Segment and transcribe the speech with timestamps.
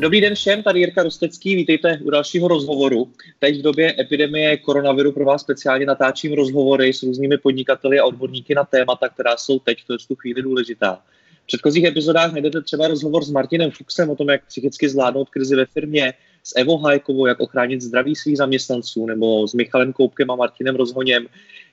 [0.00, 3.12] Dobrý den všem, tady Jirka Rostecký, vítejte u dalšího rozhovoru.
[3.38, 8.54] Teď v době epidemie koronaviru pro vás speciálně natáčím rozhovory s různými podnikateli a odborníky
[8.54, 11.02] na témata, která jsou teď v tu chvíli důležitá.
[11.42, 15.56] V předchozích epizodách najdete třeba rozhovor s Martinem Fuxem o tom, jak psychicky zvládnout krizi
[15.56, 20.36] ve firmě, s Evo Hajkovou, jak ochránit zdraví svých zaměstnanců, nebo s Michalem Koupkem a
[20.36, 21.26] Martinem Rozhoněm,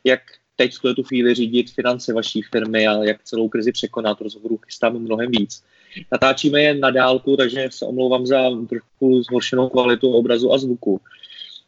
[0.04, 0.22] jak
[0.56, 4.22] teď v tu chvíli řídit finance vaší firmy a jak celou krizi překonat.
[4.22, 5.64] Rozhovorů chystám mnohem víc.
[6.12, 11.02] Natáčíme je na dálku, takže se omlouvám za trochu zhoršenou kvalitu obrazu a zvuku.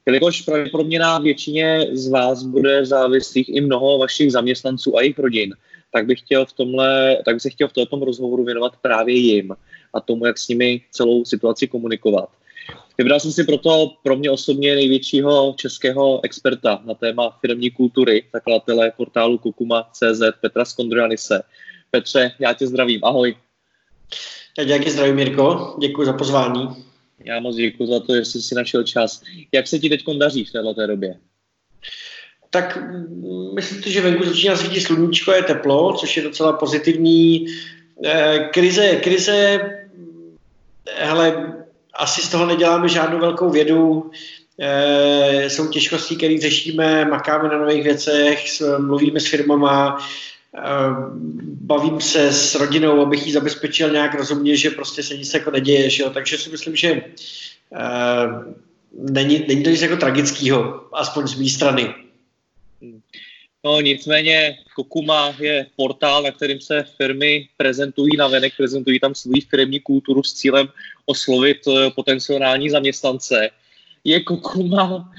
[0.05, 5.56] Jelikož pravděpodobně na většině z vás bude závislých i mnoho vašich zaměstnanců a jejich rodin,
[5.92, 9.56] tak bych chtěl v tomhle, tak bych se chtěl v tomto rozhovoru věnovat právě jim
[9.94, 12.30] a tomu, jak s nimi celou situaci komunikovat.
[12.98, 18.92] Vybral jsem si proto pro mě osobně největšího českého experta na téma firmní kultury, zakladatele
[18.98, 21.44] portálu Kukuma.cz Petra Skondrianise.
[21.92, 23.36] Petře, já tě zdravím, ahoj.
[24.58, 26.68] Já děkuji zdravím, Mirko, děkuji za pozvání.
[27.26, 29.22] Já moc děkuji za to, že jsi si našel čas.
[29.52, 31.20] Jak se ti teď daří v této době?
[32.50, 37.45] Tak mm, myslím si, že venku začíná svítit sluníčko, je teplo, což je docela pozitivní.
[38.06, 39.60] Eh, krize, krize,
[40.95, 41.54] hele,
[41.98, 44.12] asi z toho neděláme žádnou velkou vědu.
[44.59, 48.45] E, jsou těžkosti, které řešíme, makáme na nových věcech,
[48.78, 50.62] mluvíme s firmama, e,
[51.62, 55.89] bavím se s rodinou, abych jí zabezpečil nějak rozumně, že prostě se nic jako neděje.
[55.89, 56.09] Že jo?
[56.09, 57.04] Takže si myslím, že e,
[58.94, 62.06] není, není to nic jako tragického, aspoň z mé strany.
[63.66, 69.33] No nicméně Kokuma je portál, na kterým se firmy prezentují na venek, prezentují tam svou
[69.49, 70.67] firmní kulturu s cílem
[71.05, 73.49] oslovit eh, potenciální zaměstnance.
[74.04, 75.11] Je Kokuma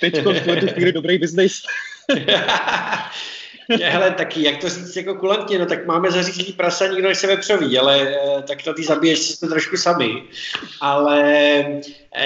[0.00, 1.62] teď v tuto chvíli dobrý biznis?
[3.82, 7.78] Hele, taky, jak to říct jako kulantně, no tak máme zařízlý prasa, nikdo nechce vepřový,
[7.78, 10.22] ale eh, tak na ty zabíječce jsme trošku sami.
[10.80, 11.64] Ale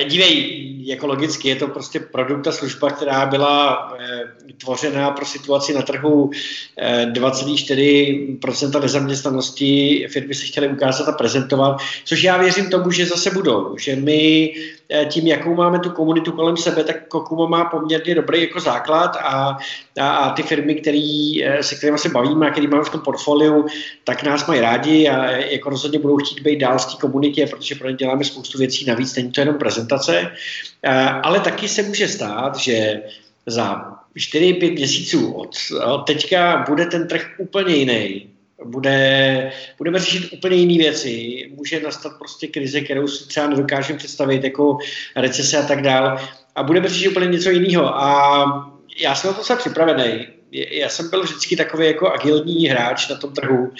[0.08, 4.22] dívej, jako logicky, je to prostě produkt a služba, která byla eh,
[4.58, 6.30] tvořená pro situaci na trhu
[7.12, 10.06] 2,4% nezaměstnanosti.
[10.12, 13.78] Firmy se chtěly ukázat a prezentovat, což já věřím tomu, že zase budou.
[13.78, 14.52] Že my
[15.08, 19.58] tím, jakou máme tu komunitu kolem sebe, tak Kokuma má poměrně dobrý jako základ a,
[20.00, 23.00] a, a ty firmy, který Eh, se kterými se bavíme a který máme v tom
[23.00, 23.66] portfoliu,
[24.04, 27.74] tak nás mají rádi a jako rozhodně budou chtít být dál v té komunitě, protože
[27.74, 29.73] pro ně děláme spoustu věcí navíc, není to jenom prezentace,
[30.82, 30.90] eh,
[31.22, 33.02] ale taky se může stát, že
[33.46, 35.56] za 4-5 měsíců od,
[36.06, 38.30] teďka bude ten trh úplně jiný.
[38.64, 41.42] Bude, budeme řešit úplně jiné věci.
[41.54, 44.78] Může nastat prostě krize, kterou si třeba nedokážeme představit, jako
[45.16, 46.28] recese a tak dále.
[46.54, 47.96] A budeme řešit úplně něco jiného.
[47.96, 48.44] A
[49.00, 53.16] já jsem na to se připravený já jsem byl vždycky takový jako agilní hráč na
[53.16, 53.72] tom trhu.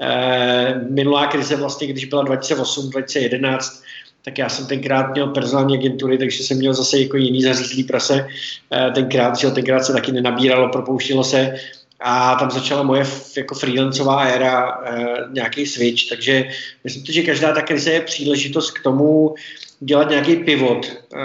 [0.00, 3.82] E, minulá krize vlastně, když byla 2008, 2011,
[4.24, 8.26] tak já jsem tenkrát měl personální agentury, takže jsem měl zase jako jiný zařízlý prase.
[8.72, 11.54] E, tenkrát, že tenkrát se taky nenabíralo, propouštilo se
[12.00, 13.04] a tam začala moje
[13.36, 16.48] jako freelancová éra, e, nějaký switch, takže
[16.84, 19.34] myslím, že každá ta krize je příležitost k tomu
[19.80, 21.18] dělat nějaký pivot, e,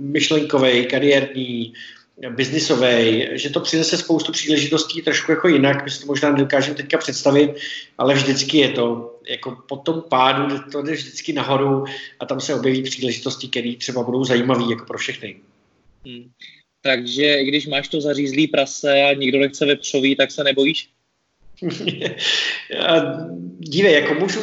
[0.00, 1.72] myšlenkový, kariérní,
[2.30, 6.98] biznisový, že to přinese spoustu příležitostí trošku jako jinak, my si to možná nedokážeme teďka
[6.98, 7.50] představit,
[7.98, 11.84] ale vždycky je to, jako po tom pádu to jde vždycky nahoru
[12.20, 15.36] a tam se objeví příležitosti, které třeba budou zajímavé jako pro všechny.
[16.06, 16.30] Hmm.
[16.82, 20.88] Takže i když máš to zařízlý prase a nikdo nechce vepřový, tak se nebojíš?
[23.58, 24.40] Dívej, jako můžu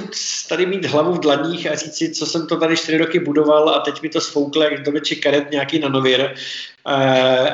[0.50, 3.70] tady mít hlavu v dlaních a říct si, co jsem to tady čtyři roky budoval
[3.70, 6.34] a teď mi to svouklo jak domeček karet nějaký nanověr,
[6.88, 6.94] uh,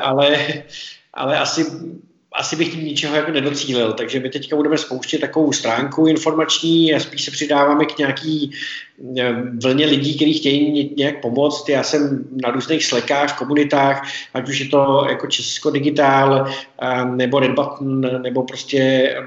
[0.02, 0.38] ale,
[1.14, 1.66] ale asi
[2.32, 7.00] asi bych tím ničeho jako nedocílil, takže my teďka budeme spouštět takovou stránku informační a
[7.00, 8.50] spíš se přidáváme k nějaký
[9.18, 9.32] eh,
[9.62, 11.68] vlně lidí, kteří chtějí nějak pomoct.
[11.68, 16.46] Já jsem na různých slekách, komunitách, ať už je to jako Česko Digitál,
[16.82, 19.22] eh, nebo Red Button, nebo prostě eh,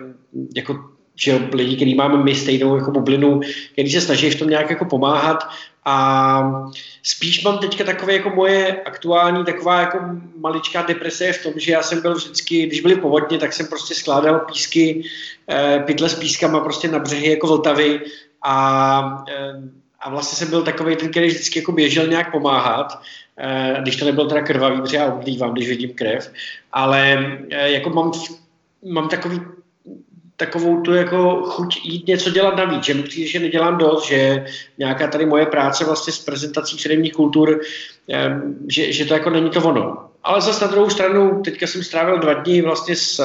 [0.55, 0.79] jako
[1.15, 3.41] že lidi, kteří máme my stejnou jako bublinu,
[3.73, 5.43] který se snaží v tom nějak jako pomáhat
[5.85, 6.69] a
[7.03, 9.97] spíš mám teďka takové jako moje aktuální taková jako
[10.39, 13.95] maličká deprese v tom, že já jsem byl vždycky, když byly povodně, tak jsem prostě
[13.95, 15.03] skládal písky,
[15.49, 18.01] eh, pytle s pískama prostě na břehy jako Vltavy.
[18.43, 19.53] A, eh,
[19.99, 23.01] a vlastně jsem byl takový ten, který vždycky jako běžel nějak pomáhat,
[23.37, 26.31] eh, když to nebyl teda krvavý, protože já omdlívám, když vidím krev,
[26.71, 28.11] ale jako mám,
[28.85, 29.41] mám takový
[30.41, 34.45] takovou tu jako chuť jít něco dělat navíc, že mi přijde, že nedělám dost, že
[34.77, 37.61] nějaká tady moje práce vlastně s prezentací firmních kultur,
[38.09, 40.09] eh, že, že to jako není to ono.
[40.23, 43.21] Ale zase na druhou stranu, teďka jsem strávil dva dny vlastně s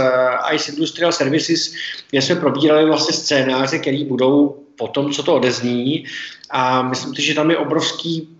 [0.53, 1.73] Ice Industrial Services,
[2.11, 6.05] kde jsme probírali vlastně scénáře, které budou po tom, co to odezní.
[6.51, 8.36] A myslím si, že tam je obrovský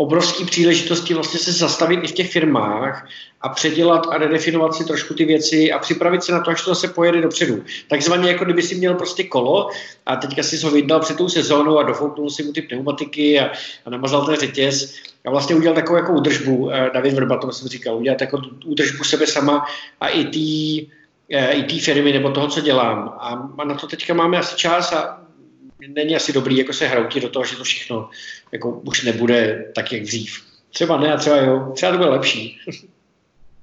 [0.00, 3.08] obrovský příležitosti vlastně se zastavit i v těch firmách
[3.40, 6.70] a předělat a redefinovat si trošku ty věci a připravit se na to, až to
[6.70, 7.62] zase pojede dopředu.
[7.88, 9.70] Takzvaně jako kdyby si měl prostě kolo
[10.06, 13.50] a teďka si ho vydal před tou sezónou a dofouknul si mu ty pneumatiky a,
[13.84, 14.94] a namazal ten řetěz
[15.26, 19.04] a vlastně udělal takovou jako údržbu, eh, David Vrba to jsem říkal, udělat jako údržbu
[19.04, 19.66] sebe sama
[20.00, 20.86] a i té
[21.36, 23.14] eh, i firmy nebo toho, co dělám.
[23.18, 25.27] A, a na to teďka máme asi čas a
[25.88, 28.10] není asi dobrý jako se hroutit do toho, že to všechno
[28.52, 30.44] jako už nebude tak, jak dřív.
[30.70, 32.60] Třeba ne a třeba jo, třeba to bude lepší.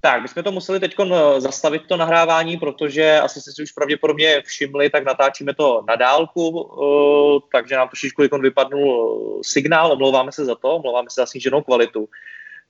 [0.05, 3.71] Tak, my jsme to museli teď eh, zastavit to nahrávání, protože asi jste si už
[3.71, 10.45] pravděpodobně všimli, tak natáčíme to na dálku, eh, takže nám trošičku vypadnul signál, omlouváme se
[10.45, 12.09] za to, omlouváme se za sníženou kvalitu.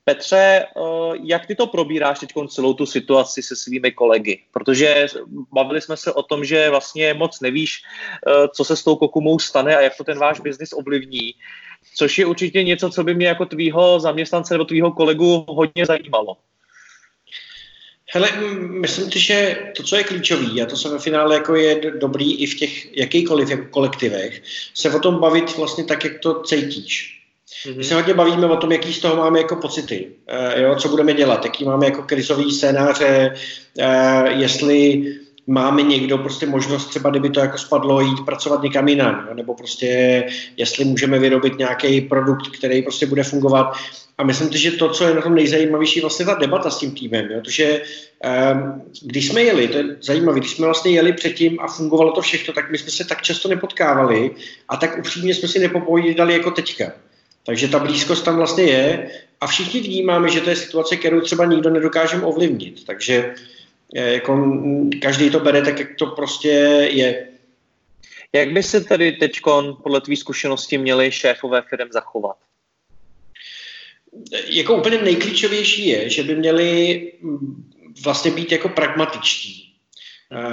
[0.06, 0.82] Petře, eh,
[1.24, 4.42] jak ty to probíráš teď celou tu situaci se svými kolegy?
[4.52, 5.08] Protože
[5.54, 7.82] bavili jsme se o tom, že vlastně moc nevíš,
[8.28, 11.34] eh, co se s tou kokumou stane a jak to ten váš biznis ovlivní.
[11.96, 16.38] Což je určitě něco, co by mě jako tvýho zaměstnance nebo tvýho kolegu hodně zajímalo.
[18.14, 21.92] Hele, myslím si, že to, co je klíčový, a to se ve finále jako je
[22.00, 24.42] dobrý i v těch jakýkoliv jako kolektivech,
[24.74, 27.15] se o tom bavit vlastně tak, jak to cítíš.
[27.64, 27.78] Mm-hmm.
[27.78, 30.08] My se hodně bavíme o tom, jaký z toho máme jako pocity,
[30.56, 33.36] uh, jo, co budeme dělat, jaký máme jako krizový scénáře,
[33.80, 35.04] uh, jestli
[35.48, 39.54] máme někdo prostě možnost třeba, kdyby to jako spadlo, jít pracovat někam jinam, jo, nebo
[39.54, 40.24] prostě
[40.58, 43.74] jestli můžeme vyrobit nějaký produkt, který prostě bude fungovat.
[44.18, 46.92] A myslím si, že to, co je na tom nejzajímavější, vlastně ta debata s tím
[46.92, 47.82] týmem, jo, protože
[48.54, 52.22] um, když jsme jeli, to je zajímavé, když jsme vlastně jeli předtím a fungovalo to
[52.22, 54.32] všechno, tak my jsme se tak často nepotkávali
[54.70, 56.92] a tak upřímně jsme si nepopovídali jako teďka.
[57.46, 59.12] Takže ta blízkost tam vlastně je
[59.42, 62.86] a všichni vnímáme, že to je situace, kterou třeba nikdo nedokážeme ovlivnit.
[62.86, 63.36] Takže
[63.96, 64.62] eh, jako
[65.02, 66.50] každý to bere tak, jak to prostě
[66.92, 67.28] je.
[68.34, 69.32] Jak by se tedy teď
[69.84, 72.38] podle tvý zkušenosti měli šéfové firm zachovat?
[74.48, 77.72] Jako úplně nejklíčovější je, že by měli mm,
[78.04, 79.65] vlastně být jako pragmatičtí.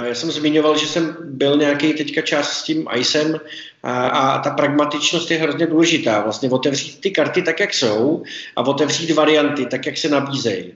[0.05, 3.39] Já jsem zmiňoval, že jsem byl nějaký teďka čas s tím ICEM
[3.83, 6.21] a, a ta pragmatičnost je hrozně důležitá.
[6.21, 8.23] Vlastně otevřít ty karty tak, jak jsou
[8.55, 10.73] a otevřít varianty tak, jak se nabízejí.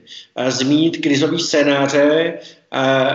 [0.48, 2.38] Zmínit krizový scénáře,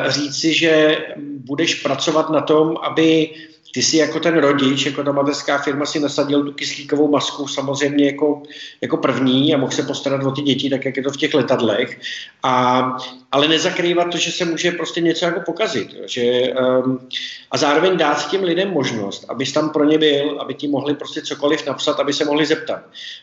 [0.08, 3.30] říct si, že budeš pracovat na tom, aby
[3.74, 8.06] ty si jako ten rodič, jako ta mateřská firma si nasadil tu kyslíkovou masku samozřejmě
[8.06, 8.44] jako,
[8.82, 11.34] jako první a mohl se postarat o ty děti, tak jak je to v těch
[11.34, 12.00] letadlech,
[12.44, 12.98] a,
[13.32, 15.96] ale nezakrývat to, že se může prostě něco jako pokazit.
[16.06, 16.54] Že,
[16.86, 17.10] um,
[17.52, 21.22] a zároveň dát těm lidem možnost, abys tam pro ně byl, aby ti mohli prostě
[21.22, 22.82] cokoliv napsat, aby se mohli zeptat.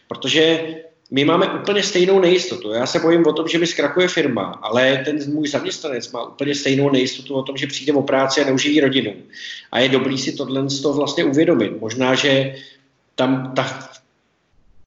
[0.08, 0.74] Protože
[1.10, 2.72] my máme úplně stejnou nejistotu.
[2.72, 6.54] Já se bojím o tom, že mi zkrachuje firma, ale ten můj zaměstnanec má úplně
[6.54, 9.14] stejnou nejistotu o tom, že přijde o práci a neuživí rodinu.
[9.72, 11.80] A je dobrý si tohle z toho vlastně uvědomit.
[11.80, 12.54] Možná, že
[13.14, 13.90] tam ta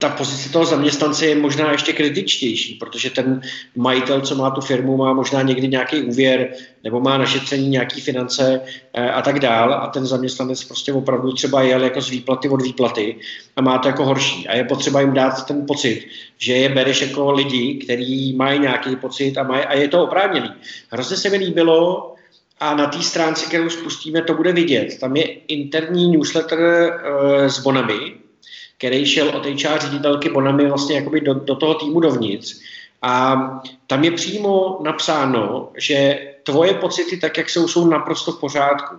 [0.03, 3.41] ta pozice toho zaměstnance je možná ještě kritičtější, protože ten
[3.75, 6.49] majitel, co má tu firmu, má možná někdy nějaký úvěr
[6.83, 8.61] nebo má našetření nějaký finance
[8.93, 12.61] eh, a tak dál a ten zaměstnanec prostě opravdu třeba jel jako z výplaty od
[12.61, 13.15] výplaty
[13.55, 16.07] a má to jako horší a je potřeba jim dát ten pocit,
[16.37, 20.49] že je bereš jako lidi, kteří mají nějaký pocit a, mají, a je to oprávněný.
[20.89, 22.09] Hrozně se mi líbilo,
[22.59, 24.99] a na té stránce, kterou spustíme, to bude vidět.
[24.99, 28.22] Tam je interní newsletter uh, s bonami,
[28.77, 32.55] který šel od HR ředitelky Bonamy vlastně jakoby do, do toho týmu dovnitř.
[33.01, 33.35] A
[33.87, 38.95] tam je přímo napsáno, že tvoje pocity, tak jak jsou, jsou naprosto v pořádku.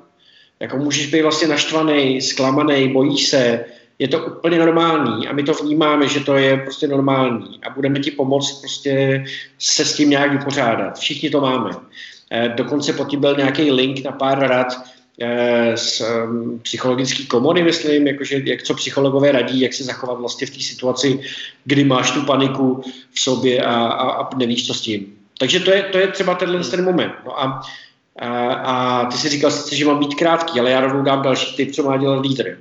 [0.61, 3.65] Jako můžeš být vlastně naštvaný, zklamaný, bojíš se,
[3.99, 8.01] je to úplně normální a my to vnímáme, že to je prostě normální a budeme
[8.01, 9.25] ti pomoct prostě
[9.59, 10.99] se s tím nějak vypořádat.
[10.99, 11.71] Všichni to máme.
[12.33, 14.67] Eh, dokonce pod tím byl nějaký link na pár rad,
[15.75, 20.51] z um, psychologické komory, myslím, jakože jak co psychologové radí, jak se zachovat vlastně v
[20.51, 21.21] té situaci,
[21.65, 25.17] kdy máš tu paniku v sobě a, a, a nevíš, co s tím.
[25.39, 27.13] Takže to je, to je třeba tenhle ten moment.
[27.25, 27.63] No a,
[28.19, 31.57] a, a ty si říkal sice, že mám být krátký, ale já rovnou dám další
[31.57, 32.59] tip, co má dělat lídr.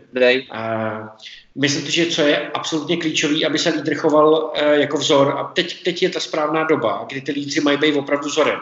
[0.51, 1.17] A,
[1.55, 5.36] myslím, že co je absolutně klíčový, aby se lídr choval e, jako vzor.
[5.38, 8.60] A teď, teď je ta správná doba, kdy ty lídři mají být opravdu vzorem.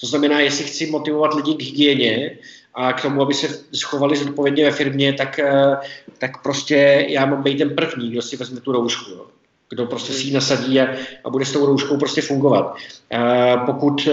[0.00, 2.38] To znamená, jestli chci motivovat lidi k hygieně,
[2.78, 5.76] a k tomu, aby se schovali zodpovědně ve firmě, tak, eh,
[6.18, 9.10] tak prostě já mám být ten první, kdo si vezme tu roušku.
[9.10, 9.26] Jo.
[9.70, 10.88] Kdo prostě si ji nasadí a,
[11.24, 12.76] a bude s tou rouškou prostě fungovat.
[13.66, 14.08] Pokud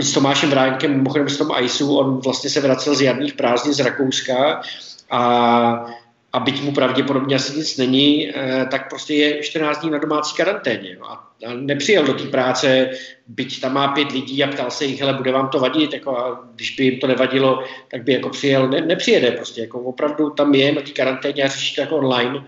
[0.00, 3.80] s Tomášem Vránkem, mimochodem s tom ISU, on vlastně se vracel z jarních prázdnin z
[3.80, 4.62] Rakouska
[5.10, 5.86] a
[6.36, 10.36] a byť mu pravděpodobně asi nic není, eh, tak prostě je 14 dní na domácí
[10.36, 10.96] karanténě.
[11.02, 12.90] A nepřijel do té práce,
[13.26, 16.18] byť tam má pět lidí a ptal se jich, hele, bude vám to vadit, jako
[16.18, 20.30] a když by jim to nevadilo, tak by jako přijel, ne, nepřijede prostě, jako opravdu
[20.30, 22.44] tam je na té karanténě a řeší to jako online.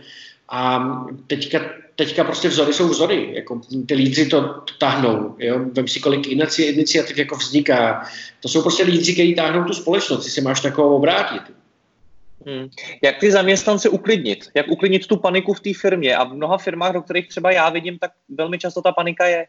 [0.49, 0.93] A
[1.27, 1.61] teďka,
[1.97, 5.61] teďka prostě vzory jsou vzory, jako ty lídři to, tahnou, jo?
[5.73, 8.03] vem si kolik iniciativ jako vzniká.
[8.41, 11.58] To jsou prostě lídři, kteří táhnou tu společnost, si se máš takovou obrátit.
[12.47, 12.69] Hmm.
[13.03, 14.49] Jak ty zaměstnance uklidnit?
[14.55, 16.17] Jak uklidnit tu paniku v té firmě?
[16.17, 19.47] A v mnoha firmách, do kterých třeba já vidím, tak velmi často ta panika je.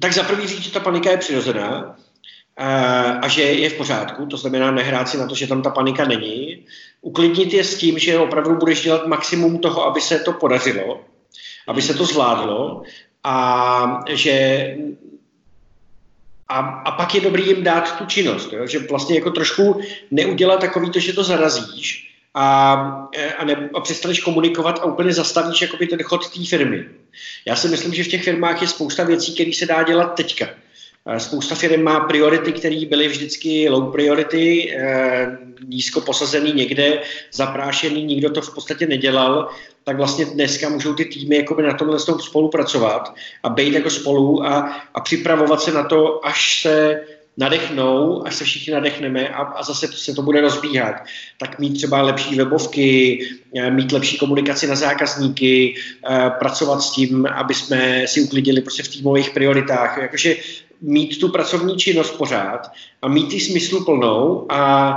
[0.00, 1.96] Tak za prvý říct, že ta panika je přirozená
[3.22, 6.04] a že je v pořádku, to znamená nehrát si na to, že tam ta panika
[6.04, 6.64] není.
[7.00, 11.00] Uklidnit je s tím, že opravdu budeš dělat maximum toho, aby se to podařilo,
[11.66, 12.82] aby se to zvládlo
[13.24, 14.76] a že
[16.48, 18.66] a, a pak je dobrý jim dát tu činnost, jo?
[18.66, 22.72] že vlastně jako trošku neudělat takový to, že to zarazíš a,
[23.38, 26.84] a, ne, a přestaneš komunikovat a úplně zastavíš jakoby ten chod té firmy.
[27.46, 30.48] Já si myslím, že v těch firmách je spousta věcí, které se dá dělat teďka.
[31.18, 37.02] Spousta firm má priority, které byly vždycky low priority, eh, nízko posazený někde,
[37.32, 39.48] zaprášený, nikdo to v podstatě nedělal,
[39.84, 44.80] tak vlastně dneska můžou ty týmy jakoby na tomhle spolupracovat a být jako spolu a,
[44.94, 47.00] a připravovat se na to, až se
[47.38, 50.94] nadechnou, až se všichni nadechneme a, a zase se to bude rozbíhat,
[51.38, 53.18] tak mít třeba lepší webovky,
[53.56, 55.74] eh, mít lepší komunikaci na zákazníky,
[56.10, 59.98] eh, pracovat s tím, aby jsme si uklidili prostě v týmových prioritách.
[59.98, 60.36] Jakože
[60.80, 62.70] mít tu pracovní činnost pořád
[63.02, 64.92] a mít ji smysluplnou a,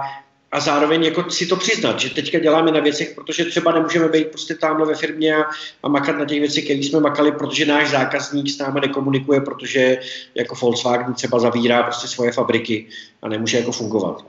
[0.52, 4.28] a zároveň jako si to přiznat, že teďka děláme na věcech, protože třeba nemůžeme být
[4.28, 5.44] prostě tamhle ve firmě a,
[5.84, 9.98] a makat na těch věcech, které jsme makali, protože náš zákazník s námi nekomunikuje, protože
[10.36, 12.88] jako Volkswagen třeba zavírá prostě svoje fabriky
[13.22, 14.26] a nemůže jako fungovat.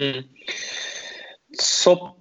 [0.00, 0.22] Hmm.
[1.58, 2.15] Co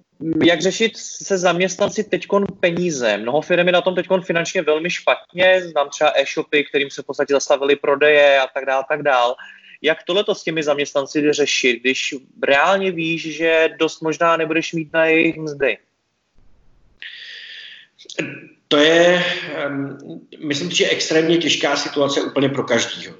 [0.45, 2.27] jak řešit se zaměstnanci teď
[2.59, 3.17] peníze?
[3.17, 7.05] Mnoho firm je na tom teď finančně velmi špatně, znám třeba e-shopy, kterým se v
[7.05, 9.35] podstatě zastavili prodeje a tak dále, tak dále.
[9.81, 15.05] Jak tohle s těmi zaměstnanci řešit, když reálně víš, že dost možná nebudeš mít na
[15.05, 15.77] jejich mzdy?
[18.67, 19.23] To je,
[20.39, 23.15] myslím že extrémně těžká situace úplně pro každýho.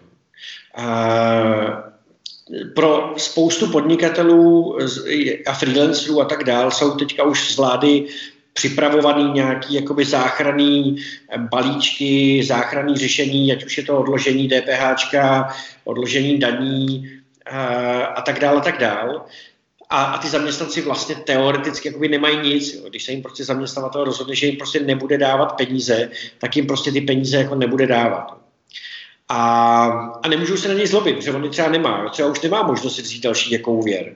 [0.78, 1.95] Uh,
[2.76, 4.78] pro spoustu podnikatelů
[5.46, 8.06] a freelancerů a tak dál jsou teďka už z vlády
[8.54, 10.96] připravovaný nějaký jakoby záchranný
[11.38, 15.16] balíčky, záchranný řešení, ať už je to odložení DPH,
[15.84, 17.12] odložení daní
[17.46, 17.58] a,
[18.06, 19.22] a tak dále, a tak dále.
[19.90, 22.74] A, a ty zaměstnanci vlastně teoreticky jakoby nemají nic.
[22.74, 22.82] Jo.
[22.90, 26.92] Když se jim prostě zaměstnavatel rozhodne, že jim prostě nebude dávat peníze, tak jim prostě
[26.92, 28.45] ty peníze jako nebude dávat.
[29.30, 29.86] A,
[30.24, 33.02] a nemůžu se na něj zlobit, protože on třeba nemá, třeba už nemá možnost si
[33.02, 34.16] vzít další jako úvěr.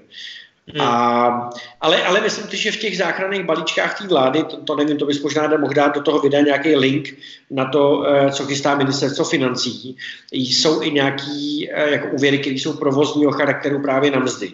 [0.73, 0.81] Hmm.
[0.81, 1.49] A,
[1.81, 5.05] ale, ale myslím si, že v těch záchranných balíčkách té vlády, to, to nevím, to
[5.05, 7.17] bys možná mohl dát do toho videa nějaký link
[7.51, 9.97] na to, eh, co chystá ministerstvo financí.
[10.31, 14.51] Jsou i nějaký eh, jako úvěry, které jsou provozního charakteru právě na mzdy.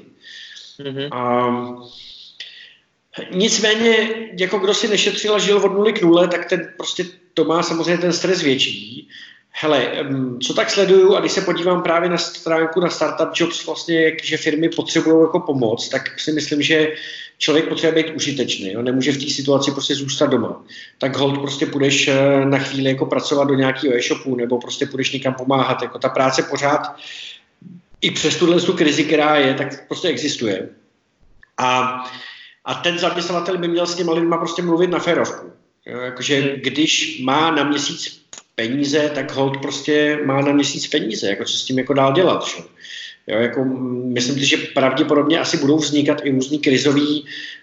[0.79, 1.07] Hmm.
[1.11, 1.49] A,
[3.31, 4.09] nicméně,
[4.39, 7.63] jako kdo si nešetřil a žil od nuly k nule, tak ten prostě to má
[7.63, 9.07] samozřejmě ten stres větší.
[9.57, 9.91] Hele,
[10.41, 14.37] co tak sleduju a když se podívám právě na stránku na Startup Jobs, vlastně, že
[14.37, 16.93] firmy potřebují jako pomoc, tak si myslím, že
[17.37, 18.81] člověk potřebuje být užitečný, jo?
[18.81, 20.63] nemůže v té situaci prostě zůstat doma.
[20.97, 25.11] Tak hold prostě půjdeš eh, na chvíli jako pracovat do nějakého e-shopu nebo prostě půjdeš
[25.11, 25.81] někam pomáhat.
[25.81, 26.95] Jako ta práce pořád
[28.01, 30.69] i přes tuhle tu krizi, která je, tak prostě existuje.
[31.57, 32.03] A,
[32.65, 35.51] a ten zaměstnavatel by měl s těma lidma prostě mluvit na férovku.
[35.85, 35.99] Jo?
[35.99, 38.24] Jakože když má na měsíc
[38.55, 42.45] peníze, tak hold prostě má na měsíc peníze, jako co s tím jako dál dělat.
[42.47, 42.63] Že?
[43.27, 43.63] Jo, jako
[44.03, 47.05] myslím si, že pravděpodobně asi budou vznikat i různý krizové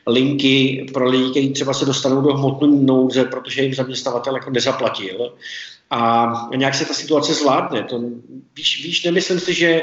[0.07, 5.35] linky pro lidi, kteří třeba se dostanou do hmotné nouze, protože jim zaměstnavatel jako nezaplatil.
[5.91, 7.83] A nějak se ta situace zvládne.
[7.83, 8.01] To,
[8.57, 9.83] víš, víš, nemyslím si, že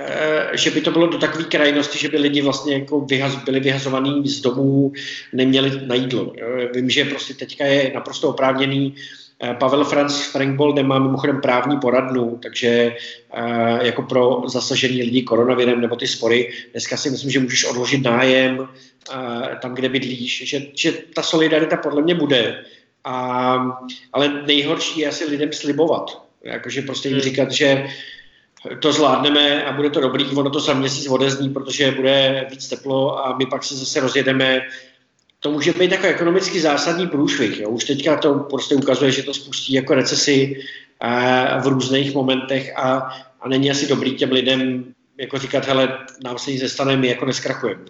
[0.00, 3.60] eh, že by to bylo do takové krajnosti, že by lidi vlastně jako vyhaz, byli
[3.60, 4.92] vyhazovaní z domů,
[5.32, 6.32] neměli na jídlo.
[6.74, 8.94] Vím, že prostě teďka je naprosto oprávněný
[9.58, 12.96] Pavel Franz Frankbol nemá mimochodem právní poradnu, takže
[13.32, 18.02] eh, jako pro zasažení lidí koronavirem nebo ty spory, dneska si myslím, že můžeš odložit
[18.02, 18.68] nájem
[19.12, 22.64] eh, tam, kde bydlíš, že, že ta solidarita podle mě bude.
[23.04, 23.56] A,
[24.12, 26.22] ale nejhorší je asi lidem slibovat.
[26.44, 27.24] Jakože prostě jim hmm.
[27.24, 27.86] říkat, že
[28.80, 33.26] to zvládneme a bude to dobrý, ono to za měsíc odezní, protože bude víc teplo
[33.26, 34.60] a my pak se zase rozjedeme.
[35.44, 37.60] To může být jako ekonomicky zásadní průšvih.
[37.60, 37.70] Jo.
[37.70, 40.60] Už teďka to prostě ukazuje, že to spustí jako recesi
[41.62, 44.84] v různých momentech a, a není asi dobrý těm lidem
[45.18, 47.84] jako říkat, hele, nám se nic nestane, my jako neskrachujeme.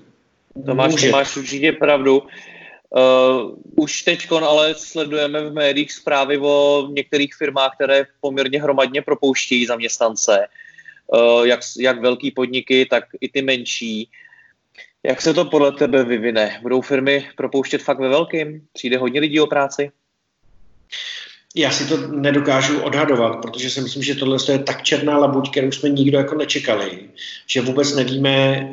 [0.66, 2.23] To máš, to máš určitě pravdu.
[2.23, 9.66] Uh, už teď ale sledujeme v médiích zprávy o některých firmách, které poměrně hromadně propouštějí
[9.66, 10.46] zaměstnance.
[11.06, 14.08] Uh, jak, jak velký podniky, tak i ty menší.
[15.06, 16.58] Jak se to podle tebe vyvine?
[16.62, 18.66] Budou firmy propouštět fakt ve velkým?
[18.73, 19.90] Přijde hodně lidí o práci?
[21.56, 25.73] Já si to nedokážu odhadovat, protože si myslím, že tohle je tak černá labuť, kterou
[25.73, 26.99] jsme nikdo jako nečekali,
[27.46, 28.68] že vůbec nevíme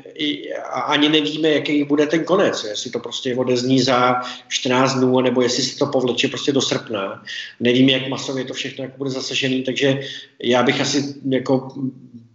[0.72, 5.42] a ani nevíme, jaký bude ten konec, jestli to prostě odezní za 14 dnů, nebo
[5.42, 7.24] jestli se to povleče prostě do srpna.
[7.60, 10.00] Nevíme, jak masově to všechno jako bude zasažený, takže
[10.44, 11.74] já bych asi jako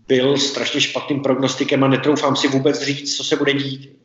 [0.09, 3.97] byl strašně špatným prognostikem a netroufám si vůbec říct, co se bude dít.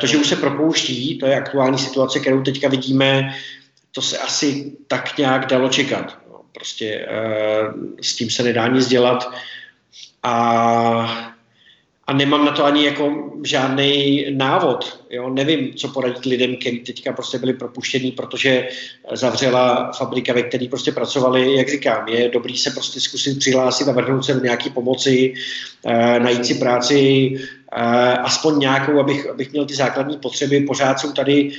[0.00, 3.34] To, že už se propouští, to je aktuální situace, kterou teďka vidíme
[3.92, 6.18] to se asi tak nějak dalo čekat.
[6.30, 7.08] No, prostě e,
[8.02, 9.32] s tím se nedá nic dělat
[10.22, 11.34] a,
[12.08, 15.04] a nemám na to ani jako žádný návod.
[15.10, 15.28] Jo?
[15.28, 18.68] Nevím, co poradit lidem, kteří teďka prostě byli propuštěni, protože
[19.12, 21.56] zavřela fabrika, ve které prostě pracovali.
[21.56, 25.34] Jak říkám, je dobrý se prostě zkusit přihlásit a vrhnout se do nějaké pomoci,
[25.86, 30.60] e, najít si práci, e, aspoň nějakou, abych, abych měl ty základní potřeby.
[30.60, 31.50] Pořád jsou tady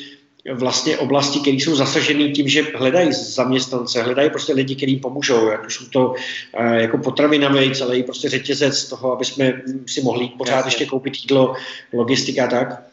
[0.54, 5.66] vlastně oblasti, které jsou zasažené tím, že hledají zaměstnance, hledají prostě lidi, kteří pomůžou, jak
[5.66, 10.56] už jsou to uh, jako potravinový celý prostě řetězec toho, aby jsme si mohli pořád
[10.56, 10.68] Jasně.
[10.68, 11.56] ještě koupit jídlo,
[11.94, 12.84] logistika a tak.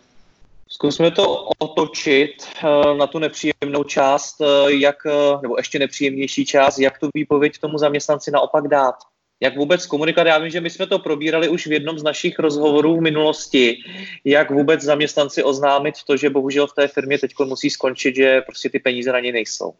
[0.69, 2.33] Zkusme to otočit
[2.65, 4.97] uh, na tu nepříjemnou část, uh, jak,
[5.43, 8.95] nebo ještě nepříjemnější část, jak tu výpověď tomu zaměstnanci naopak dát
[9.41, 10.27] jak vůbec komunikovat.
[10.27, 13.79] Já vím, že my jsme to probírali už v jednom z našich rozhovorů v minulosti,
[14.25, 18.71] jak vůbec zaměstnanci oznámit to, že bohužel v té firmě teď musí skončit, že prostě
[18.71, 19.75] ty peníze na ně nejsou.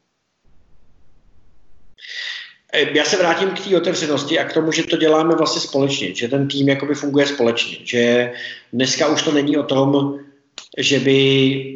[2.93, 6.29] Já se vrátím k té otevřenosti a k tomu, že to děláme vlastně společně, že
[6.29, 8.33] ten tým jakoby funguje společně, že
[8.73, 10.19] dneska už to není o tom,
[10.79, 11.76] že by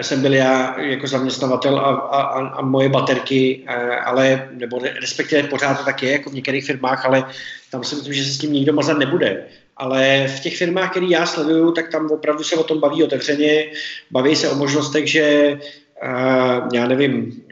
[0.00, 5.78] jsem byl já jako zaměstnavatel a, a, a moje baterky, eh, ale, nebo respektive pořád
[5.78, 7.24] to tak je, jako v některých firmách, ale
[7.70, 9.44] tam si myslím, že se s tím nikdo mazat nebude.
[9.76, 13.64] Ale v těch firmách, které já sleduju, tak tam opravdu se o tom baví otevřeně,
[14.10, 15.58] baví se o možnostech, že
[16.02, 17.42] uh, já nevím,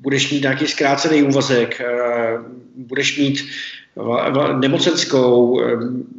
[0.00, 1.80] budeš mít nějaký zkrácený úvazek,
[2.76, 3.46] budeš mít
[4.60, 5.60] nemocenskou,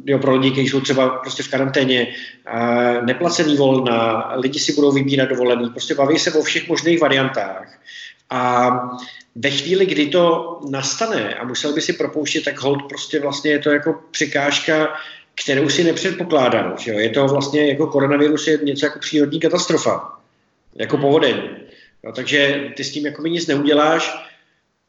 [0.04, 2.06] jo, pro lidi, kteří jsou třeba prostě v karanténě,
[3.04, 7.78] neplacený volna, lidi si budou vybírat dovolený, prostě baví se o všech možných variantách.
[8.30, 8.70] A
[9.34, 13.58] ve chvíli, kdy to nastane a musel by si propouštět, tak hold prostě vlastně je
[13.58, 14.94] to jako překážka,
[15.42, 16.74] kterou si nepředpokládal.
[16.78, 16.98] Že jo?
[16.98, 20.18] Je to vlastně jako koronavirus je něco jako přírodní katastrofa,
[20.74, 21.42] jako povodeň.
[22.04, 24.26] No, takže ty s tím jako nic neuděláš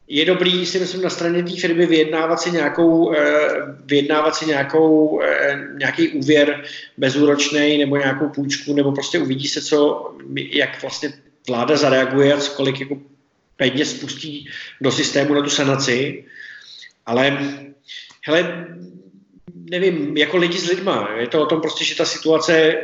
[0.08, 3.48] je dobrý, si myslím, na straně té firmy vyjednávat si nějakou, eh,
[3.84, 6.64] vyjednávat si nějakou, eh, nějaký úvěr
[6.96, 11.12] bezúročný nebo nějakou půjčku, nebo prostě uvidí se, co, jak vlastně
[11.48, 12.98] vláda zareaguje a kolik jako
[13.56, 14.48] peněz spustí
[14.80, 16.24] do systému na tu sanaci.
[17.06, 17.38] Ale
[18.22, 18.66] hele,
[19.54, 21.08] nevím, jako lidi s lidma.
[21.16, 22.74] Je to o tom prostě, že ta situace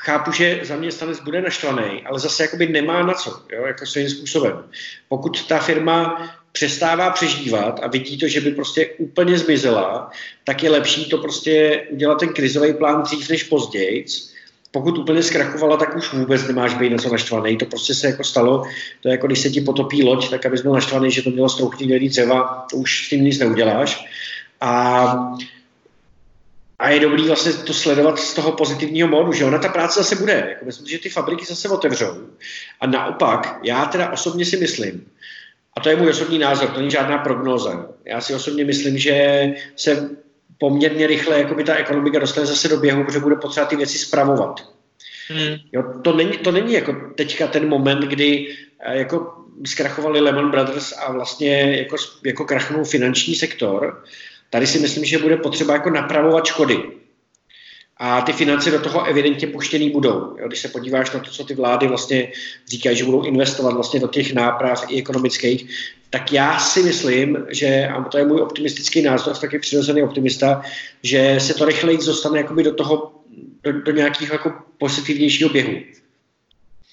[0.00, 4.64] chápu, že zaměstnanec bude naštvaný, ale zase jakoby nemá na co, jo, jako svým způsobem.
[5.08, 10.10] Pokud ta firma přestává přežívat a vidí to, že by prostě úplně zmizela,
[10.44, 14.04] tak je lepší to prostě udělat ten krizový plán dřív než později.
[14.70, 17.56] Pokud úplně zkrachovala, tak už vůbec nemáš být na co naštvaný.
[17.56, 18.62] To prostě se jako stalo.
[19.00, 21.48] To je jako když se ti potopí loď, tak abys byl naštvaný, že to mělo
[21.48, 24.06] strouchný dřeva, to už s tím nic neuděláš.
[24.60, 25.34] A
[26.82, 30.16] a je dobrý vlastně to sledovat z toho pozitivního módu, že ona ta práce zase
[30.16, 30.46] bude.
[30.48, 32.26] Jako myslím, že ty fabriky zase otevřou.
[32.80, 35.06] A naopak, já teda osobně si myslím,
[35.76, 37.88] a to je můj osobní názor, to není žádná prognóza.
[38.04, 40.10] Já si osobně myslím, že se
[40.58, 43.98] poměrně rychle jako by ta ekonomika dostane zase do běhu, protože bude potřeba ty věci
[43.98, 44.72] spravovat.
[45.28, 45.56] Hmm.
[45.72, 49.34] Jo, to, není, to není jako teďka ten moment, kdy eh, jako
[49.66, 54.02] zkrachovali Lehman Brothers a vlastně jako, jako krachnul finanční sektor,
[54.52, 56.82] Tady si myslím, že bude potřeba jako napravovat škody.
[57.96, 60.36] A ty finance do toho evidentně puštěný budou.
[60.38, 62.32] Jo, když se podíváš na to, co ty vlády vlastně
[62.68, 65.68] říkají, že budou investovat vlastně do těch náprav i ekonomických,
[66.10, 70.62] tak já si myslím, že, a to je můj optimistický názor, taky přirozený optimista,
[71.02, 73.12] že se to rychleji dostane jakoby do toho,
[73.62, 75.72] do, do nějakého jako pozitivnějšího běhu.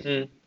[0.05, 0.38] Hmm.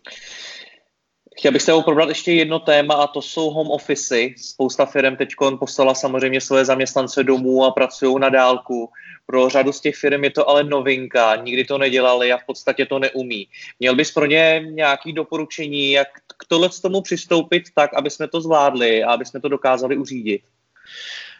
[1.38, 4.28] Chtěl bych se probrat ještě jedno téma a to jsou home office.
[4.36, 8.90] Spousta firm teď poslala samozřejmě své zaměstnance domů a pracují na dálku.
[9.26, 12.86] Pro řadu z těch firm je to ale novinka, nikdy to nedělali a v podstatě
[12.86, 13.48] to neumí.
[13.80, 18.40] Měl bys pro ně nějaké doporučení, jak k tohle tomu přistoupit tak, aby jsme to
[18.40, 20.42] zvládli a aby jsme to dokázali uřídit?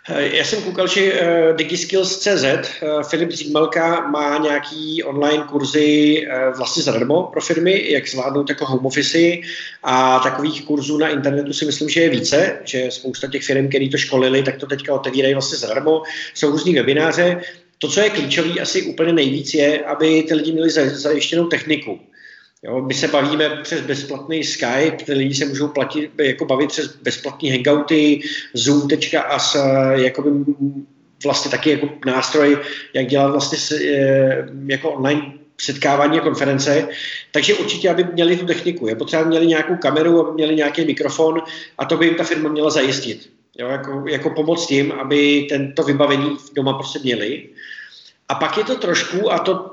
[0.09, 6.83] Eh, já jsem koukal, že uh, DigiSkills.cz uh, Filip Zímalka má nějaký online kurzy vlastně
[6.83, 9.19] zadarmo pro firmy, jak zvládnout jako home office
[9.83, 13.89] a takových kurzů na internetu si myslím, že je více, že spousta těch firm, které
[13.89, 16.03] to školili, tak to teďka otevírají vlastně zadarmo.
[16.35, 17.41] Jsou různý webináře.
[17.79, 22.01] To, co je klíčové asi úplně nejvíc, je, aby ty lidi měli zajištěnou techniku.
[22.65, 26.97] Jo, my se bavíme přes bezplatný Skype, ty lidi se můžou platit, jako bavit přes
[26.97, 28.21] bezplatní hangouty,
[28.55, 29.57] Zoom.as,
[29.95, 30.31] jakoby
[31.25, 32.59] vlastně taky jako nástroj,
[32.95, 33.79] jak dělat vlastně
[34.67, 36.89] jako online setkávání a konference,
[37.31, 38.87] takže určitě, aby měli tu techniku.
[38.87, 41.43] Je potřeba, měli nějakou kameru, aby měli nějaký mikrofon
[41.79, 43.31] a to by jim ta firma měla zajistit.
[43.59, 47.49] Jo, jako, jako pomoc tím, aby tento vybavení doma prostě měli.
[48.29, 49.72] A pak je to trošku, a to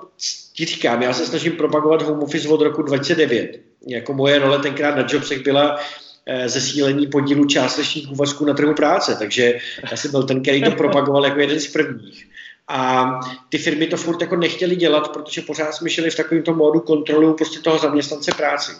[0.53, 3.60] ti říkám, já se snažím propagovat home office od roku 2009.
[3.88, 5.79] Jako moje role tenkrát na Jobsech byla
[6.25, 9.60] eh, zesílení podílu částečných úvazků na trhu práce, takže
[9.91, 12.25] já jsem byl ten, který to propagoval jako jeden z prvních.
[12.67, 13.10] A
[13.49, 17.34] ty firmy to furt jako nechtěli dělat, protože pořád jsme šli v takovémto módu kontrolu
[17.34, 18.71] prostě toho zaměstnance práci.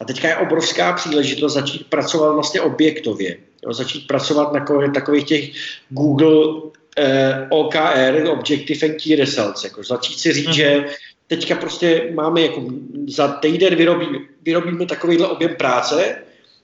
[0.00, 3.36] A teďka je obrovská příležitost začít pracovat vlastně objektově.
[3.66, 5.50] Jo, začít pracovat na takových těch
[5.88, 6.60] Google
[6.98, 9.64] eh, OKR, Objective and Key Results.
[9.64, 10.52] Jako začít si říct, mm-hmm.
[10.52, 10.84] že
[11.26, 12.64] teďka prostě máme jako
[13.08, 14.06] za týden vyrobí,
[14.42, 16.16] vyrobíme takovýhle objem práce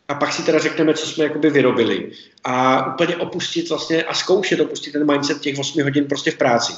[0.08, 2.10] a pak si teda řekneme, co jsme jakoby vyrobili.
[2.44, 6.72] A úplně opustit vlastně a zkoušet opustit ten mindset těch 8 hodin prostě v práci.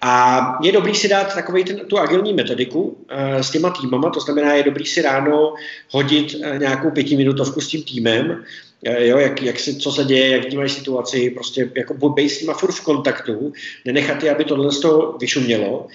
[0.00, 2.96] A je dobrý si dát takový ten, tu agilní metodiku uh,
[3.40, 5.54] s těma týmama, to znamená, je dobrý si ráno
[5.90, 8.44] hodit uh, nějakou pětiminutovku s tím týmem,
[8.84, 12.54] jo, jak, jak si, co se děje, jak vnímají situaci, prostě jako být s nima
[12.54, 13.52] furt v kontaktu,
[13.84, 15.86] nenechat je, aby tohle z toho vyšumělo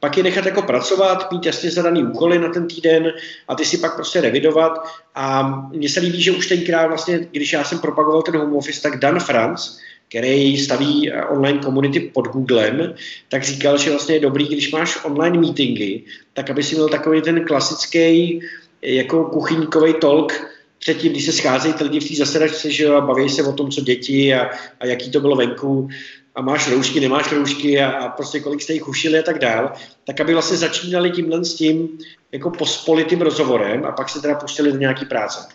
[0.00, 3.12] pak je nechat jako pracovat, mít jasně zadaný úkoly na ten týden
[3.48, 4.72] a ty si pak prostě revidovat.
[5.14, 8.82] A mně se líbí, že už tenkrát vlastně, když já jsem propagoval ten home office,
[8.82, 12.94] tak Dan Franz, který staví eh, online komunity pod Googlem,
[13.28, 17.22] tak říkal, že vlastně je dobrý, když máš online meetingy, tak aby si měl takový
[17.22, 18.40] ten klasický
[18.82, 20.32] jako kuchyňkový talk,
[20.78, 23.70] předtím, když se scházejí ty lidi v té zasedačce, že a baví se o tom,
[23.70, 25.88] co děti a, a jaký to bylo venku,
[26.34, 29.72] a máš roušky, nemáš roušky a, a prostě kolik jste jich ušili a tak dál,
[30.04, 31.98] tak aby vlastně začínali tímhle s tím
[32.32, 35.48] jako pospolitým rozhovorem a pak se teda pustili do nějaký práce.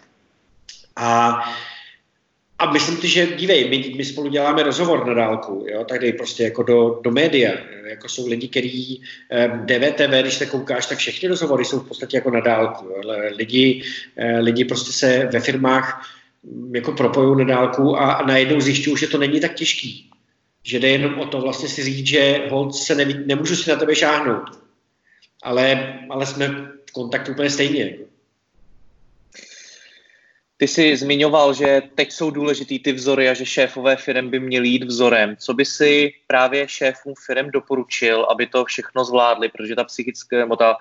[0.95, 1.39] A,
[2.63, 6.43] a myslím si, že dívej, my, my spolu děláme rozhovor na dálku, jo, tady prostě
[6.43, 7.51] jako do, do média,
[7.85, 12.17] jako jsou lidi, kteří eh, DVTV, když se koukáš, tak všechny rozhovory jsou v podstatě
[12.17, 12.85] jako na dálku.
[12.85, 13.01] Jo.
[13.35, 13.83] Lidi,
[14.15, 16.09] eh, lidi prostě se ve firmách
[16.43, 20.09] mm, jako propojují na dálku a, a najednou zjišťují, že to není tak těžký
[20.63, 23.75] že jde jenom o to vlastně si říct, že hold se neví, nemůžu si na
[23.75, 24.43] tebe šáhnout,
[25.43, 26.47] ale, ale jsme
[26.89, 27.83] v kontaktu úplně stejně.
[27.83, 28.12] Jako.
[30.63, 34.67] Ty jsi zmiňoval, že teď jsou důležitý ty vzory a že šéfové firm by měli
[34.67, 35.35] jít vzorem.
[35.37, 40.55] Co by si právě šéfům firm doporučil, aby to všechno zvládli, protože ta psychická, nebo
[40.55, 40.77] ta,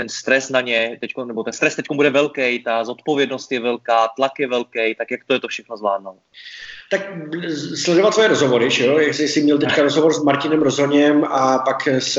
[0.00, 4.08] ten stres na ně, teďko, nebo ten stres teď bude velký, ta zodpovědnost je velká,
[4.16, 6.18] tlak je velký, tak jak to je to všechno zvládnout?
[6.90, 7.00] tak
[7.84, 8.98] sledovat tvoje rozhovory, že jo?
[8.98, 12.16] Jak jsi, jsi měl teďka rozhovor s Martinem Rozoněm a pak s,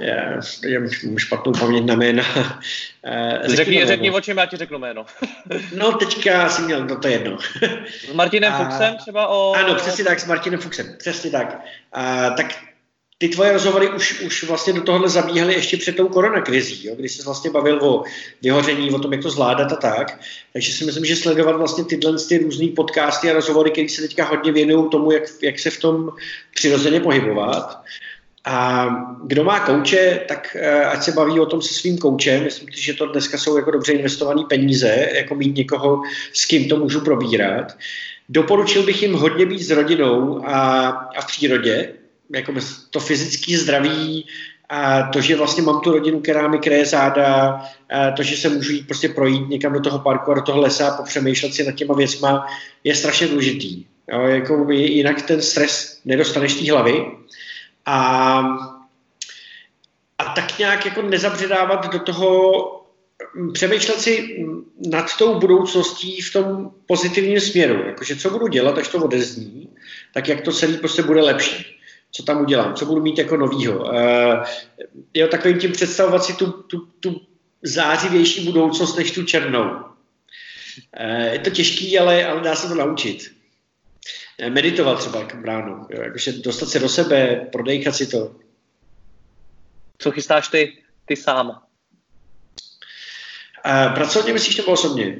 [0.00, 2.24] já, já mám špatnou paměť na jména.
[3.06, 3.86] Eh, řekni, jméno.
[3.86, 5.06] řekni, o čem já ti řeknu jméno.
[5.76, 7.38] no teďka jsi měl, no to je jedno.
[8.08, 9.52] S Martinem a, Fuchsem třeba o...
[9.52, 11.60] Ano, přesně tak, s Martinem Fuchsem, přesně tak.
[11.92, 12.46] A, tak
[13.18, 17.08] ty tvoje rozhovory už, už vlastně do tohohle zabíhaly ještě před tou koronakrizí, jo, kdy
[17.08, 18.02] jsi vlastně bavil o
[18.42, 20.20] vyhoření, o tom, jak to zvládat a tak.
[20.52, 24.24] Takže si myslím, že sledovat vlastně tyhle ty různé podcasty a rozhovory, které se teďka
[24.24, 26.10] hodně věnují tomu, jak, jak se v tom
[26.54, 27.80] přirozeně pohybovat.
[28.46, 28.86] A
[29.24, 32.44] kdo má kouče, tak eh, ať se baví o tom se svým koučem.
[32.44, 36.76] Myslím že to dneska jsou jako dobře investované peníze, jako mít někoho, s kým to
[36.76, 37.76] můžu probírat.
[38.28, 41.92] Doporučil bych jim hodně být s rodinou a, a v přírodě,
[42.30, 42.52] jako
[42.90, 44.26] to fyzické zdraví,
[44.68, 47.60] a to, že vlastně mám tu rodinu, která mi kreje záda,
[47.90, 50.60] a to, že se můžu jít prostě projít někam do toho parku a do toho
[50.60, 52.46] lesa a popřemýšlet si nad těma věcma,
[52.84, 53.84] je strašně důležitý.
[54.12, 57.06] Jo, jako jinak ten stres nedostaneš té hlavy.
[57.86, 58.38] A,
[60.18, 62.80] a tak nějak jako nezabředávat do toho,
[63.52, 64.44] přemýšlet si
[64.90, 67.86] nad tou budoucností v tom pozitivním směru.
[67.86, 69.68] Jakože co budu dělat, až to odezní,
[70.14, 71.73] tak jak to celý prostě bude lepší
[72.16, 73.78] co tam udělám, co budu mít jako novýho.
[73.78, 74.44] Uh,
[75.14, 77.20] jo, takovým tím představovat si tu, tu, tu
[77.62, 79.84] zářivější budoucnost než tu černou.
[80.92, 83.34] Eh, je to těžký, ale, ale dá se to naučit.
[84.38, 88.36] Eh, meditovat třeba jako bránu, jo, jakože dostat se do sebe, prodejchat si to.
[89.98, 91.62] Co chystáš ty, ty sám?
[93.68, 95.18] Uh, pracovně myslíš nebo osobně?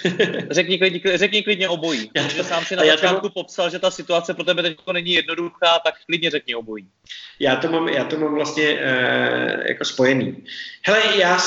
[0.50, 2.10] řekni, klidně, řekni klidně obojí.
[2.16, 3.30] Já to, sám si na začátku to...
[3.30, 6.88] popsal, že ta situace pro tebe teď není jednoduchá, tak klidně řekni obojí.
[7.40, 10.36] Já to mám, já to mám vlastně uh, jako spojený.
[10.86, 11.38] Hele, já,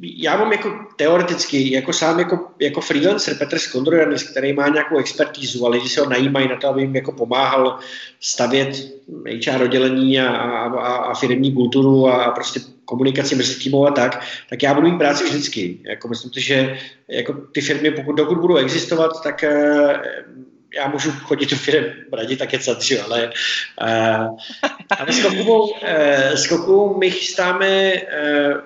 [0.00, 5.66] já mám jako teoreticky, jako sám jako, jako freelancer Petr Skondrojanis, který má nějakou expertízu
[5.66, 7.78] a lidi se ho najímají na to, aby jim jako pomáhal
[8.20, 8.68] stavět
[9.46, 14.62] HR oddělení a, a, a, firmní kulturu a prostě komunikaci mezi týmou a tak, tak
[14.62, 15.78] já budu mít práci vždycky.
[15.82, 19.92] Jako myslím si, že jako ty firmy, pokud dokud budou existovat, tak uh,
[20.74, 23.30] já můžu chodit do firm radit tak kecat, ale,
[23.82, 24.38] uh,
[24.98, 28.60] ale s Kokou, uh, Kokou my chystáme uh,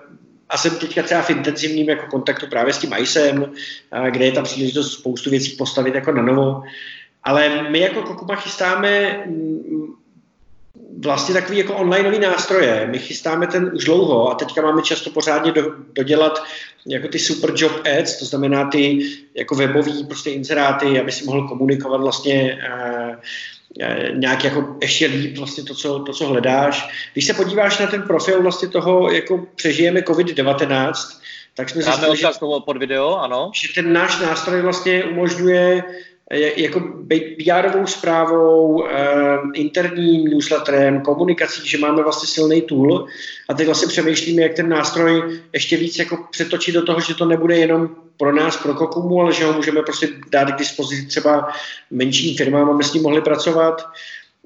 [0.49, 4.33] a jsem teďka třeba v intenzivním jako kontaktu právě s tím ICEM, uh, kde je
[4.33, 6.63] tam příležitost spoustu věcí postavit jako na novo.
[7.25, 9.25] Ale my jako Kokuma chystáme
[10.99, 12.87] vlastně takový jako onlineový nástroje.
[12.91, 16.43] My chystáme ten už dlouho a teďka máme často pořádně do, dodělat
[16.87, 21.49] jako ty super job ads, to znamená ty jako webový prostě inzeráty, aby si mohl
[21.49, 22.59] komunikovat vlastně
[23.09, 23.15] uh,
[24.15, 26.89] nějak jako ještě líp vlastně to co, to, co hledáš.
[27.13, 30.93] Když se podíváš na ten profil vlastně toho, jako přežijeme COVID-19,
[31.55, 32.27] tak jsme zjistili, že,
[32.65, 33.51] pod video, ano.
[33.55, 35.83] že ten náš nástroj vlastně umožňuje
[36.33, 36.81] jako
[37.39, 43.07] PR-ovou zprávou, eh, interním newsletterem, komunikací, že máme vlastně silný tool
[43.49, 47.25] a teď vlastně přemýšlíme, jak ten nástroj ještě víc jako přetočit do toho, že to
[47.25, 51.49] nebude jenom pro nás, pro Kokumu, ale že ho můžeme prostě dát k dispozici třeba
[51.91, 53.87] menším firmám, aby s ním mohli pracovat.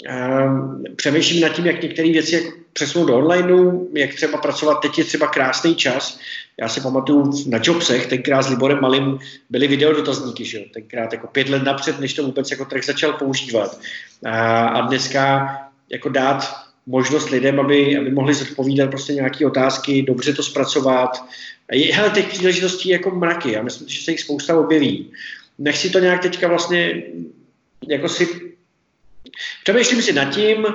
[0.06, 4.74] Ehm, přemýšlím nad tím, jak některé věci jako přesunout do onlineu, jak třeba pracovat.
[4.74, 6.18] Teď je třeba krásný čas.
[6.60, 9.18] Já si pamatuju na Jobsech, tenkrát s Liborem Malým
[9.50, 10.60] byly videodotazníky, že?
[10.74, 13.80] tenkrát jako pět let napřed, než to vůbec jako trh začal používat.
[14.24, 15.48] A, a dneska
[15.90, 16.54] jako dát
[16.86, 21.24] možnost lidem, aby, aby mohli zodpovídat prostě nějaké otázky, dobře to zpracovat.
[21.72, 23.52] Je, hele, těch příležitostí jako mraky.
[23.52, 25.10] Já myslím, že se jich spousta objeví.
[25.58, 27.02] Nechci to nějak teďka vlastně
[27.88, 28.48] jako si
[29.62, 30.66] Přemýšlím si nad tím,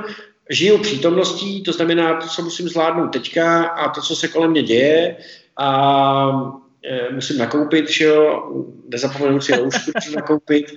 [0.49, 4.63] žiju přítomností, to znamená to, co musím zvládnout teďka a to, co se kolem mě
[4.63, 5.17] děje
[5.57, 8.51] a e, musím nakoupit, že jo,
[8.87, 10.75] nezapomenu si roušku nakoupit.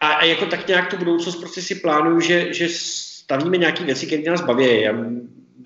[0.00, 4.06] A, a jako tak nějak tu budoucnost prostě si plánuju, že, že stavíme nějaké věci,
[4.06, 4.88] které nás baví.
[4.88, 4.92] A,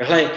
[0.00, 0.30] hele,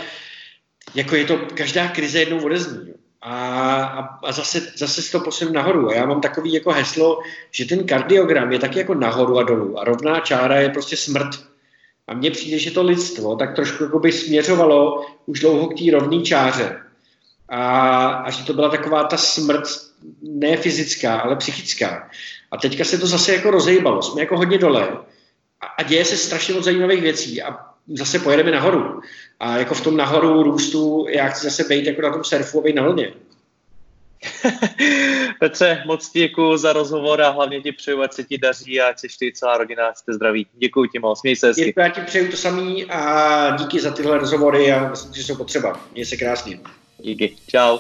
[0.96, 2.94] jako je to, každá krize jednou odezní.
[2.94, 5.90] A, a, a zase, zase si to posunem nahoru.
[5.90, 7.20] A já mám takový jako heslo,
[7.52, 9.80] že ten kardiogram je taky jako nahoru a dolů.
[9.80, 11.28] A rovná čára je prostě smrt.
[12.08, 15.92] A mně přijde, že to lidstvo tak trošku jako by směřovalo už dlouho k té
[15.92, 16.82] rovné čáře.
[17.50, 19.64] A, a že to byla taková ta smrt
[20.22, 22.10] ne fyzická, ale psychická.
[22.52, 24.02] A teďka se to zase jako rozejbalo.
[24.02, 24.90] Jsme jako hodně dole.
[25.62, 27.42] A, a děje se strašně moc zajímavých věcí.
[27.42, 29.02] A zase pojedeme nahoru.
[29.40, 32.64] A jako v tom nahoru růstu já chci zase být jako na tom surfu a
[32.64, 33.14] být na lodě.
[35.40, 39.00] Petře, moc děkuji za rozhovor a hlavně ti přeju, ať se ti daří a ať
[39.00, 40.48] se ty celá rodina, jste zdraví.
[40.54, 41.66] Děkuji ti moc, měj se hezky.
[41.66, 45.36] Děkuji, já ti přeju to samý a díky za tyhle rozhovory a myslím, že jsou
[45.36, 45.80] potřeba.
[45.94, 46.60] Měj se krásně.
[46.98, 47.78] Díky, čau.